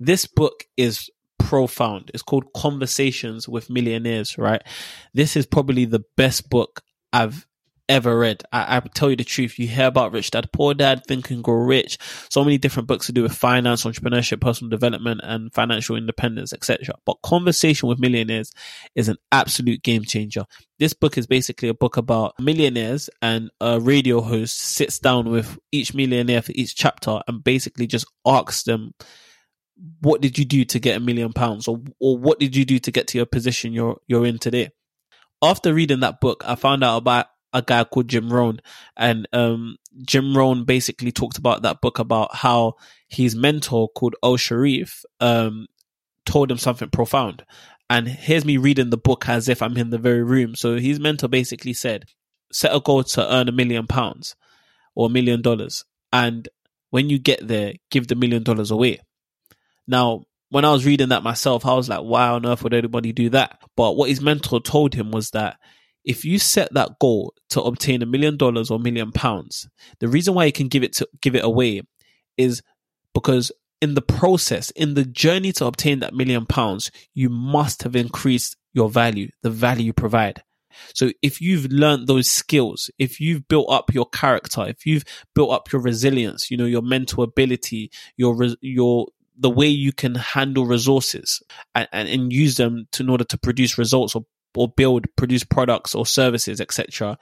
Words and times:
This 0.00 0.26
book 0.26 0.64
is 0.76 1.10
profound. 1.38 2.10
It's 2.14 2.22
called 2.22 2.52
Conversations 2.54 3.48
with 3.48 3.70
Millionaires, 3.70 4.36
right? 4.38 4.62
This 5.14 5.36
is 5.36 5.46
probably 5.46 5.84
the 5.84 6.04
best 6.16 6.50
book 6.50 6.82
I've 7.12 7.46
ever 7.88 8.18
read. 8.18 8.42
I, 8.52 8.76
I 8.76 8.80
tell 8.80 9.10
you 9.10 9.16
the 9.16 9.24
truth. 9.24 9.58
You 9.58 9.66
hear 9.66 9.86
about 9.86 10.12
Rich 10.12 10.32
Dad 10.32 10.52
Poor 10.52 10.74
Dad, 10.74 11.02
Think 11.06 11.30
and 11.30 11.42
Grow 11.42 11.64
Rich, 11.64 11.98
so 12.28 12.44
many 12.44 12.58
different 12.58 12.86
books 12.86 13.06
to 13.06 13.12
do 13.12 13.22
with 13.22 13.34
finance, 13.34 13.84
entrepreneurship, 13.84 14.40
personal 14.40 14.68
development, 14.68 15.20
and 15.24 15.52
financial 15.54 15.96
independence, 15.96 16.52
etc. 16.52 16.94
But 17.06 17.22
Conversation 17.22 17.88
with 17.88 17.98
Millionaires 17.98 18.52
is 18.94 19.08
an 19.08 19.16
absolute 19.32 19.82
game 19.82 20.04
changer. 20.04 20.44
This 20.78 20.92
book 20.92 21.16
is 21.16 21.26
basically 21.26 21.68
a 21.68 21.74
book 21.74 21.96
about 21.96 22.34
millionaires 22.38 23.10
and 23.22 23.50
a 23.60 23.80
radio 23.80 24.20
host 24.20 24.58
sits 24.58 24.98
down 24.98 25.30
with 25.30 25.58
each 25.72 25.94
millionaire 25.94 26.42
for 26.42 26.52
each 26.54 26.76
chapter 26.76 27.20
and 27.26 27.42
basically 27.42 27.86
just 27.86 28.06
asks 28.24 28.62
them 28.62 28.92
what 30.00 30.20
did 30.20 30.38
you 30.38 30.44
do 30.44 30.64
to 30.64 30.78
get 30.78 30.96
a 30.96 31.00
million 31.00 31.32
pounds 31.32 31.68
or 31.68 31.80
or 32.00 32.18
what 32.18 32.38
did 32.38 32.56
you 32.56 32.64
do 32.64 32.78
to 32.78 32.90
get 32.90 33.06
to 33.08 33.18
your 33.18 33.26
position 33.26 33.72
you're 33.72 33.98
you're 34.06 34.26
in 34.26 34.38
today 34.38 34.70
after 35.42 35.72
reading 35.72 36.00
that 36.00 36.20
book 36.20 36.42
i 36.46 36.54
found 36.54 36.82
out 36.82 36.96
about 36.96 37.26
a 37.52 37.62
guy 37.62 37.84
called 37.84 38.08
Jim 38.08 38.32
Rohn, 38.32 38.60
and 38.96 39.26
um, 39.32 39.76
Jim 40.04 40.36
Rohn 40.36 40.64
basically 40.64 41.12
talked 41.12 41.38
about 41.38 41.62
that 41.62 41.80
book 41.80 41.98
about 41.98 42.34
how 42.34 42.74
his 43.08 43.34
mentor 43.34 43.88
called 43.88 44.16
Earl 44.22 44.36
Shoaff 44.36 45.04
um, 45.20 45.66
told 46.26 46.50
him 46.50 46.58
something 46.58 46.90
profound. 46.90 47.44
And 47.90 48.06
here's 48.06 48.44
me 48.44 48.58
reading 48.58 48.90
the 48.90 48.98
book 48.98 49.28
as 49.28 49.48
if 49.48 49.62
I'm 49.62 49.76
in 49.78 49.90
the 49.90 49.98
very 49.98 50.22
room. 50.22 50.54
So 50.54 50.76
his 50.76 51.00
mentor 51.00 51.28
basically 51.28 51.72
said, 51.72 52.04
"Set 52.52 52.74
a 52.74 52.80
goal 52.80 53.02
to 53.02 53.34
earn 53.34 53.48
a 53.48 53.52
million 53.52 53.86
pounds 53.86 54.36
or 54.94 55.06
a 55.06 55.10
million 55.10 55.40
dollars, 55.40 55.84
and 56.12 56.48
when 56.90 57.08
you 57.08 57.18
get 57.18 57.46
there, 57.46 57.74
give 57.90 58.08
the 58.08 58.14
million 58.14 58.42
dollars 58.42 58.70
away." 58.70 59.00
Now, 59.88 60.24
when 60.50 60.64
I 60.64 60.72
was 60.72 60.86
reading 60.86 61.08
that 61.08 61.24
myself, 61.24 61.66
I 61.66 61.74
was 61.74 61.88
like, 61.88 62.02
"Why 62.02 62.28
on 62.28 62.46
earth 62.46 62.62
would 62.62 62.74
anybody 62.74 63.12
do 63.12 63.30
that?" 63.30 63.60
But 63.76 63.96
what 63.96 64.08
his 64.08 64.20
mentor 64.20 64.60
told 64.60 64.94
him 64.94 65.10
was 65.10 65.30
that 65.30 65.58
if 66.04 66.24
you 66.24 66.38
set 66.38 66.72
that 66.74 66.98
goal 67.00 67.34
to 67.50 67.62
obtain 67.62 68.02
a 68.02 68.06
million 68.06 68.36
dollars 68.36 68.70
or 68.70 68.78
million 68.78 69.12
pounds, 69.12 69.68
the 69.98 70.08
reason 70.08 70.34
why 70.34 70.44
you 70.44 70.52
can 70.52 70.68
give 70.68 70.82
it 70.82 70.92
to 70.94 71.08
give 71.20 71.34
it 71.34 71.44
away 71.44 71.82
is 72.36 72.62
because 73.14 73.50
in 73.80 73.94
the 73.94 74.02
process, 74.02 74.70
in 74.70 74.94
the 74.94 75.04
journey 75.04 75.52
to 75.52 75.66
obtain 75.66 76.00
that 76.00 76.14
million 76.14 76.46
pounds, 76.46 76.90
you 77.14 77.28
must 77.28 77.82
have 77.82 77.96
increased 77.96 78.56
your 78.72 78.88
value, 78.88 79.28
the 79.42 79.50
value 79.50 79.86
you 79.86 79.92
provide. 79.92 80.42
So 80.94 81.10
if 81.22 81.40
you've 81.40 81.66
learned 81.66 82.06
those 82.06 82.28
skills, 82.28 82.90
if 82.98 83.20
you've 83.20 83.48
built 83.48 83.70
up 83.70 83.92
your 83.92 84.06
character, 84.06 84.66
if 84.68 84.86
you've 84.86 85.04
built 85.34 85.50
up 85.50 85.72
your 85.72 85.82
resilience, 85.82 86.50
you 86.50 86.56
know, 86.56 86.66
your 86.66 86.82
mental 86.82 87.22
ability, 87.22 87.90
your, 88.16 88.36
your, 88.60 89.08
the 89.38 89.50
way 89.50 89.68
you 89.68 89.92
can 89.92 90.14
handle 90.16 90.66
resources 90.66 91.42
and, 91.74 91.88
and, 91.92 92.08
and 92.08 92.32
use 92.32 92.56
them 92.56 92.88
to, 92.92 93.02
in 93.02 93.08
order 93.08 93.24
to 93.24 93.38
produce 93.38 93.78
results 93.78 94.14
or 94.14 94.24
or 94.56 94.68
build, 94.68 95.06
produce 95.16 95.44
products 95.44 95.94
or 95.94 96.06
services, 96.06 96.60
etc. 96.60 97.18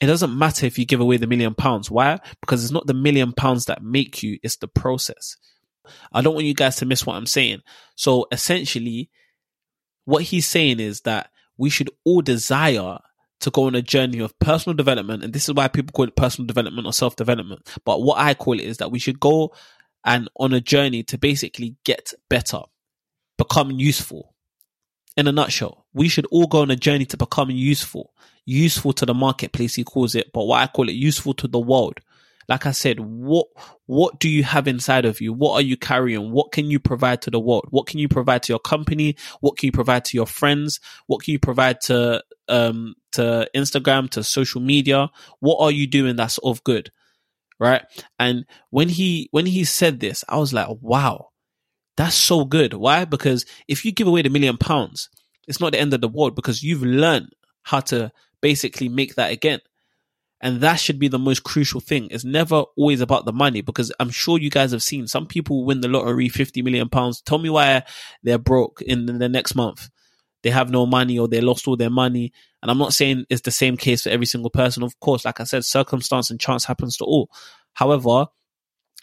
It 0.00 0.06
doesn't 0.06 0.36
matter 0.36 0.66
if 0.66 0.78
you 0.78 0.84
give 0.84 1.00
away 1.00 1.16
the 1.16 1.26
million 1.26 1.54
pounds. 1.54 1.90
Why? 1.90 2.18
Because 2.40 2.62
it's 2.62 2.72
not 2.72 2.86
the 2.86 2.94
million 2.94 3.32
pounds 3.32 3.66
that 3.66 3.82
make 3.82 4.22
you, 4.22 4.38
it's 4.42 4.56
the 4.56 4.68
process. 4.68 5.36
I 6.12 6.22
don't 6.22 6.34
want 6.34 6.46
you 6.46 6.54
guys 6.54 6.76
to 6.76 6.86
miss 6.86 7.06
what 7.06 7.16
I'm 7.16 7.26
saying. 7.26 7.60
So 7.96 8.26
essentially, 8.30 9.10
what 10.04 10.22
he's 10.22 10.46
saying 10.46 10.80
is 10.80 11.02
that 11.02 11.30
we 11.56 11.70
should 11.70 11.90
all 12.04 12.20
desire 12.22 12.98
to 13.40 13.50
go 13.50 13.64
on 13.64 13.74
a 13.74 13.82
journey 13.82 14.20
of 14.20 14.38
personal 14.38 14.76
development. 14.76 15.24
And 15.24 15.32
this 15.32 15.48
is 15.48 15.54
why 15.54 15.68
people 15.68 15.92
call 15.92 16.06
it 16.06 16.16
personal 16.16 16.46
development 16.46 16.86
or 16.86 16.92
self 16.92 17.16
development. 17.16 17.68
But 17.84 18.02
what 18.02 18.18
I 18.18 18.34
call 18.34 18.54
it 18.54 18.64
is 18.64 18.78
that 18.78 18.90
we 18.90 18.98
should 18.98 19.18
go 19.18 19.54
and 20.04 20.28
on 20.38 20.52
a 20.52 20.60
journey 20.60 21.02
to 21.04 21.18
basically 21.18 21.76
get 21.84 22.12
better, 22.28 22.60
become 23.36 23.70
useful, 23.70 24.34
in 25.16 25.26
a 25.26 25.32
nutshell, 25.32 25.86
we 25.92 26.08
should 26.08 26.26
all 26.26 26.46
go 26.46 26.60
on 26.62 26.70
a 26.70 26.76
journey 26.76 27.04
to 27.06 27.16
become 27.16 27.50
useful, 27.50 28.12
useful 28.46 28.92
to 28.94 29.06
the 29.06 29.14
marketplace, 29.14 29.74
he 29.74 29.84
calls 29.84 30.14
it, 30.14 30.32
but 30.32 30.44
what 30.44 30.62
I 30.62 30.66
call 30.66 30.88
it, 30.88 30.92
useful 30.92 31.34
to 31.34 31.48
the 31.48 31.58
world. 31.58 32.00
Like 32.48 32.66
I 32.66 32.72
said, 32.72 32.98
what, 32.98 33.46
what 33.86 34.18
do 34.18 34.28
you 34.28 34.42
have 34.42 34.66
inside 34.66 35.04
of 35.04 35.20
you? 35.20 35.32
What 35.32 35.54
are 35.54 35.62
you 35.62 35.76
carrying? 35.76 36.32
What 36.32 36.50
can 36.50 36.68
you 36.68 36.80
provide 36.80 37.22
to 37.22 37.30
the 37.30 37.38
world? 37.38 37.66
What 37.70 37.86
can 37.86 38.00
you 38.00 38.08
provide 38.08 38.42
to 38.44 38.52
your 38.52 38.58
company? 38.58 39.16
What 39.40 39.56
can 39.56 39.68
you 39.68 39.72
provide 39.72 40.04
to 40.06 40.16
your 40.16 40.26
friends? 40.26 40.80
What 41.06 41.22
can 41.22 41.32
you 41.32 41.38
provide 41.38 41.80
to, 41.82 42.24
um, 42.48 42.96
to 43.12 43.48
Instagram, 43.54 44.10
to 44.10 44.24
social 44.24 44.60
media? 44.60 45.10
What 45.38 45.58
are 45.62 45.70
you 45.70 45.86
doing 45.86 46.16
that's 46.16 46.38
of 46.38 46.64
good? 46.64 46.90
Right. 47.60 47.82
And 48.18 48.46
when 48.70 48.88
he, 48.88 49.28
when 49.32 49.44
he 49.44 49.64
said 49.64 50.00
this, 50.00 50.24
I 50.28 50.38
was 50.38 50.54
like, 50.54 50.68
wow, 50.80 51.28
that's 51.96 52.16
so 52.16 52.46
good. 52.46 52.72
Why? 52.72 53.04
Because 53.04 53.44
if 53.68 53.84
you 53.84 53.92
give 53.92 54.06
away 54.06 54.22
the 54.22 54.30
million 54.30 54.56
pounds, 54.56 55.10
it's 55.46 55.60
not 55.60 55.72
the 55.72 55.80
end 55.80 55.92
of 55.92 56.00
the 56.00 56.08
world 56.08 56.34
because 56.34 56.62
you've 56.62 56.82
learned 56.82 57.28
how 57.62 57.80
to 57.80 58.10
basically 58.40 58.88
make 58.88 59.16
that 59.16 59.30
again. 59.30 59.60
And 60.40 60.62
that 60.62 60.76
should 60.76 60.98
be 60.98 61.08
the 61.08 61.18
most 61.18 61.42
crucial 61.42 61.80
thing. 61.80 62.08
It's 62.10 62.24
never 62.24 62.64
always 62.78 63.02
about 63.02 63.26
the 63.26 63.32
money 63.32 63.60
because 63.60 63.92
I'm 64.00 64.08
sure 64.08 64.38
you 64.38 64.48
guys 64.48 64.72
have 64.72 64.82
seen 64.82 65.06
some 65.06 65.26
people 65.26 65.66
win 65.66 65.82
the 65.82 65.88
lottery 65.88 66.30
50 66.30 66.62
million 66.62 66.88
pounds. 66.88 67.20
Tell 67.20 67.38
me 67.38 67.50
why 67.50 67.82
they're 68.22 68.38
broke 68.38 68.80
in 68.80 69.04
the 69.04 69.28
next 69.28 69.54
month. 69.54 69.90
They 70.42 70.48
have 70.48 70.70
no 70.70 70.86
money 70.86 71.18
or 71.18 71.28
they 71.28 71.42
lost 71.42 71.68
all 71.68 71.76
their 71.76 71.90
money. 71.90 72.32
And 72.62 72.70
I'm 72.70 72.78
not 72.78 72.92
saying 72.92 73.24
it's 73.30 73.42
the 73.42 73.50
same 73.50 73.76
case 73.76 74.02
for 74.02 74.10
every 74.10 74.26
single 74.26 74.50
person. 74.50 74.82
Of 74.82 74.98
course, 75.00 75.24
like 75.24 75.40
I 75.40 75.44
said, 75.44 75.64
circumstance 75.64 76.30
and 76.30 76.40
chance 76.40 76.64
happens 76.64 76.96
to 76.98 77.04
all. 77.04 77.30
However, 77.74 78.26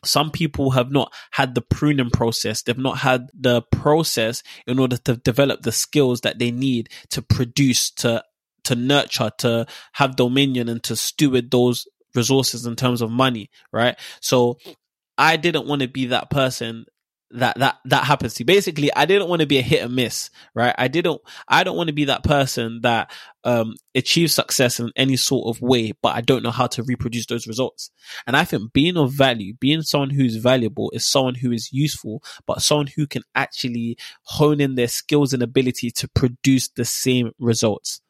some 0.06 0.30
people 0.30 0.72
have 0.72 0.92
not 0.92 1.12
had 1.32 1.56
the 1.56 1.62
pruning 1.62 2.12
process. 2.12 2.62
They've 2.62 2.78
not 2.78 3.00
had 3.00 3.30
the 3.34 3.64
process 3.72 4.44
in 4.68 4.78
order 4.80 4.98
to 4.98 5.18
develop 5.18 5.62
the 5.62 5.72
skills 5.72 6.22
that 6.22 6.38
they 6.38 6.52
need 6.52 6.90
to 7.10 7.22
produce, 7.22 7.90
to, 7.92 8.24
to 8.66 8.76
nurture, 8.76 9.32
to 9.40 9.66
have 9.94 10.16
dominion 10.16 10.70
and 10.70 10.84
to 10.84 10.96
steward 10.96 11.50
those 11.50 11.88
resources 12.14 12.66
in 12.66 12.76
terms 12.76 13.02
of 13.02 13.10
money, 13.10 13.50
right? 13.72 13.98
So 14.22 14.60
I 15.18 15.36
didn't 15.38 15.68
want 15.68 15.82
to 15.82 15.88
be 15.88 16.08
that 16.08 16.30
person 16.30 16.86
that 17.32 17.58
that 17.60 17.78
that 17.86 18.06
happens 18.06 18.36
to. 18.36 18.46
Basically, 18.46 18.94
I 18.94 19.06
didn't 19.06 19.28
want 19.28 19.42
to 19.42 19.48
be 19.48 19.58
a 19.58 19.62
hit 19.62 19.84
and 19.84 19.96
miss, 19.96 20.30
right? 20.54 20.74
I 20.78 20.88
didn't 20.88 21.22
I 21.48 21.64
don't 21.64 21.76
want 21.76 21.88
to 21.88 21.94
be 21.94 22.06
that 22.06 22.24
person 22.24 22.82
that 22.82 23.12
um 23.44 23.76
achieves 23.94 24.34
success 24.34 24.80
in 24.80 24.92
any 24.96 25.18
sort 25.18 25.56
of 25.56 25.62
way, 25.62 25.94
but 26.02 26.16
I 26.16 26.22
don't 26.22 26.44
know 26.44 26.52
how 26.52 26.68
to 26.68 26.84
reproduce 26.84 27.26
those 27.26 27.48
results. 27.48 27.92
And 28.26 28.38
I 28.38 28.46
think 28.46 28.72
being 28.72 28.98
of 28.98 29.12
value, 29.12 29.54
being 29.60 29.82
someone 29.82 30.12
who's 30.12 30.38
valuable 30.38 30.90
is 30.94 31.06
someone 31.06 31.36
who 31.36 31.52
is 31.52 31.72
useful, 31.74 32.24
but 32.46 32.62
someone 32.62 32.88
who 32.88 33.06
can 33.08 33.24
actually 33.36 33.98
hone 34.24 34.62
in 34.62 34.76
their 34.76 34.88
skills 34.88 35.34
and 35.34 35.44
ability 35.44 35.92
to 35.92 36.08
produce 36.08 36.70
the 36.70 36.86
same 36.86 37.32
results. 37.40 38.02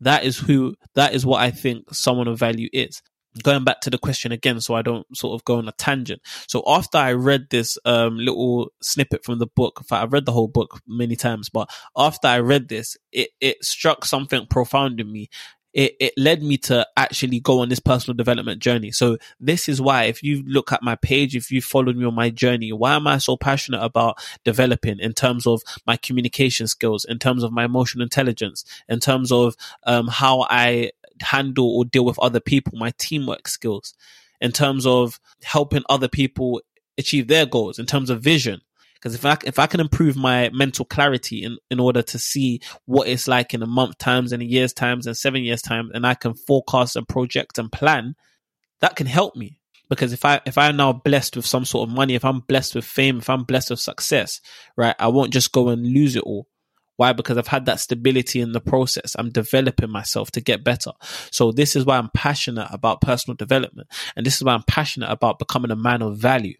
That 0.00 0.24
is 0.24 0.38
who 0.38 0.74
that 0.94 1.14
is 1.14 1.26
what 1.26 1.40
I 1.40 1.50
think 1.50 1.92
someone 1.94 2.28
of 2.28 2.38
value 2.38 2.68
is 2.72 3.02
going 3.42 3.64
back 3.64 3.80
to 3.80 3.90
the 3.90 3.98
question 3.98 4.32
again 4.32 4.60
so 4.60 4.74
I 4.74 4.82
don't 4.82 5.06
sort 5.16 5.34
of 5.34 5.44
go 5.44 5.56
on 5.56 5.68
a 5.68 5.72
tangent. 5.72 6.20
So 6.46 6.62
after 6.66 6.98
I 6.98 7.12
read 7.12 7.48
this 7.50 7.78
um, 7.84 8.18
little 8.18 8.72
snippet 8.82 9.24
from 9.24 9.38
the 9.38 9.46
book, 9.46 9.78
in 9.80 9.84
fact, 9.84 10.02
I've 10.02 10.12
read 10.12 10.26
the 10.26 10.32
whole 10.32 10.48
book 10.48 10.80
many 10.86 11.16
times, 11.16 11.48
but 11.48 11.70
after 11.96 12.28
I 12.28 12.40
read 12.40 12.68
this, 12.68 12.96
it, 13.12 13.30
it 13.40 13.64
struck 13.64 14.04
something 14.04 14.46
profound 14.46 15.00
in 15.00 15.10
me. 15.10 15.28
It, 15.72 15.94
it 15.98 16.12
led 16.18 16.42
me 16.42 16.58
to 16.58 16.86
actually 16.98 17.40
go 17.40 17.60
on 17.60 17.70
this 17.70 17.80
personal 17.80 18.14
development 18.14 18.60
journey. 18.60 18.90
So 18.90 19.16
this 19.40 19.70
is 19.70 19.80
why 19.80 20.04
if 20.04 20.22
you 20.22 20.44
look 20.46 20.70
at 20.70 20.82
my 20.82 20.96
page, 20.96 21.34
if 21.34 21.50
you 21.50 21.62
followed 21.62 21.96
me 21.96 22.04
on 22.04 22.14
my 22.14 22.28
journey, 22.28 22.74
why 22.74 22.94
am 22.94 23.06
I 23.06 23.16
so 23.16 23.38
passionate 23.38 23.82
about 23.82 24.18
developing 24.44 24.98
in 24.98 25.14
terms 25.14 25.46
of 25.46 25.62
my 25.86 25.96
communication 25.96 26.66
skills, 26.66 27.06
in 27.06 27.18
terms 27.18 27.42
of 27.42 27.52
my 27.52 27.64
emotional 27.64 28.02
intelligence, 28.02 28.66
in 28.86 29.00
terms 29.00 29.32
of 29.32 29.56
um, 29.84 30.08
how 30.08 30.42
I 30.42 30.90
handle 31.20 31.76
or 31.76 31.84
deal 31.84 32.04
with 32.04 32.18
other 32.18 32.40
people, 32.40 32.78
my 32.78 32.92
teamwork 32.98 33.48
skills, 33.48 33.94
in 34.40 34.52
terms 34.52 34.86
of 34.86 35.18
helping 35.42 35.82
other 35.88 36.08
people 36.08 36.60
achieve 36.98 37.28
their 37.28 37.46
goals, 37.46 37.78
in 37.78 37.86
terms 37.86 38.10
of 38.10 38.22
vision. 38.22 38.60
Because 38.94 39.14
if 39.14 39.24
I 39.24 39.36
if 39.44 39.58
I 39.58 39.66
can 39.66 39.80
improve 39.80 40.16
my 40.16 40.48
mental 40.52 40.84
clarity 40.84 41.42
in, 41.42 41.58
in 41.70 41.80
order 41.80 42.02
to 42.02 42.18
see 42.18 42.60
what 42.84 43.08
it's 43.08 43.26
like 43.26 43.52
in 43.52 43.62
a 43.62 43.66
month 43.66 43.98
times 43.98 44.32
and 44.32 44.42
a 44.42 44.46
year's 44.46 44.72
times 44.72 45.06
and 45.06 45.16
seven 45.16 45.42
years 45.42 45.60
times, 45.60 45.90
and 45.92 46.06
I 46.06 46.14
can 46.14 46.34
forecast 46.34 46.94
and 46.94 47.08
project 47.08 47.58
and 47.58 47.70
plan, 47.70 48.14
that 48.80 48.94
can 48.94 49.08
help 49.08 49.34
me. 49.34 49.58
Because 49.88 50.12
if 50.12 50.24
I 50.24 50.40
if 50.46 50.56
I'm 50.56 50.76
now 50.76 50.92
blessed 50.92 51.36
with 51.36 51.46
some 51.46 51.64
sort 51.64 51.88
of 51.88 51.94
money, 51.94 52.14
if 52.14 52.24
I'm 52.24 52.40
blessed 52.40 52.76
with 52.76 52.84
fame, 52.84 53.18
if 53.18 53.28
I'm 53.28 53.42
blessed 53.42 53.70
with 53.70 53.80
success, 53.80 54.40
right, 54.76 54.94
I 54.98 55.08
won't 55.08 55.32
just 55.32 55.52
go 55.52 55.68
and 55.68 55.84
lose 55.84 56.14
it 56.14 56.22
all. 56.22 56.46
Why? 57.02 57.12
Because 57.12 57.36
I've 57.36 57.48
had 57.48 57.66
that 57.66 57.80
stability 57.80 58.40
in 58.40 58.52
the 58.52 58.60
process. 58.60 59.16
I'm 59.18 59.30
developing 59.30 59.90
myself 59.90 60.30
to 60.30 60.40
get 60.40 60.62
better. 60.62 60.92
So 61.32 61.50
this 61.50 61.74
is 61.74 61.84
why 61.84 61.98
I'm 61.98 62.10
passionate 62.14 62.68
about 62.70 63.00
personal 63.00 63.34
development. 63.34 63.88
And 64.14 64.24
this 64.24 64.36
is 64.36 64.44
why 64.44 64.54
I'm 64.54 64.62
passionate 64.68 65.10
about 65.10 65.40
becoming 65.40 65.72
a 65.72 65.76
man 65.76 66.02
of 66.02 66.16
value. 66.16 66.54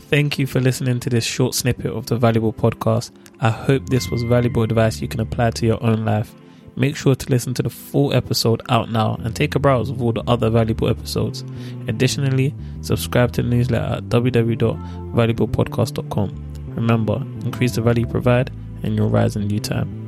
Thank 0.00 0.36
you 0.36 0.48
for 0.48 0.58
listening 0.58 0.98
to 0.98 1.10
this 1.10 1.22
short 1.22 1.54
snippet 1.54 1.92
of 1.92 2.06
the 2.06 2.16
Valuable 2.16 2.52
Podcast. 2.52 3.12
I 3.38 3.50
hope 3.50 3.88
this 3.88 4.10
was 4.10 4.24
valuable 4.24 4.64
advice 4.64 5.00
you 5.00 5.06
can 5.06 5.20
apply 5.20 5.50
to 5.50 5.64
your 5.64 5.80
own 5.80 6.04
life. 6.04 6.34
Make 6.74 6.96
sure 6.96 7.14
to 7.14 7.30
listen 7.30 7.54
to 7.54 7.62
the 7.62 7.70
full 7.70 8.12
episode 8.14 8.62
out 8.68 8.90
now 8.90 9.14
and 9.22 9.36
take 9.36 9.54
a 9.54 9.60
browse 9.60 9.90
of 9.90 10.02
all 10.02 10.12
the 10.12 10.24
other 10.26 10.50
valuable 10.50 10.88
episodes. 10.88 11.44
Additionally, 11.86 12.52
subscribe 12.80 13.30
to 13.34 13.44
the 13.44 13.48
newsletter 13.48 13.98
at 13.98 14.08
www.valuablepodcast.com 14.08 16.48
Remember, 16.74 17.22
increase 17.44 17.74
the 17.74 17.82
value 17.82 18.06
you 18.06 18.10
provide, 18.10 18.50
and 18.82 18.96
you'll 18.96 19.08
rise 19.08 19.36
in 19.36 19.48
due 19.48 19.60
time. 19.60 20.01